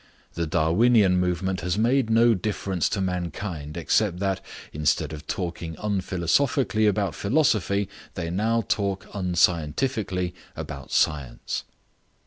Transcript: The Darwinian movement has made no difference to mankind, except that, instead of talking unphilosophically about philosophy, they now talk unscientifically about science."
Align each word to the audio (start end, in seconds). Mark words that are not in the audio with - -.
The 0.33 0.47
Darwinian 0.47 1.19
movement 1.19 1.61
has 1.61 1.77
made 1.77 2.09
no 2.09 2.33
difference 2.33 2.89
to 2.89 3.01
mankind, 3.01 3.77
except 3.77 4.17
that, 4.17 4.41
instead 4.73 5.13
of 5.13 5.27
talking 5.27 5.75
unphilosophically 5.75 6.89
about 6.89 7.13
philosophy, 7.13 7.87
they 8.15 8.31
now 8.31 8.61
talk 8.67 9.05
unscientifically 9.13 10.33
about 10.55 10.91
science." 10.91 11.65